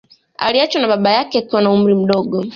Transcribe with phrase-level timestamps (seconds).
[0.37, 2.43] Aliachwa na baba yake akiwa na umri mdogo